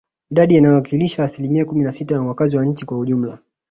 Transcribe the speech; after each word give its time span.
Idadi 0.29 0.55
inayowakilisha 0.55 1.23
asilimia 1.23 1.65
kumi 1.65 1.83
na 1.83 1.91
sita 1.91 2.15
ya 2.15 2.21
wakazi 2.21 2.57
wa 2.57 2.65
nchi 2.65 2.85
kwa 2.85 2.97
ujumla 2.99 3.39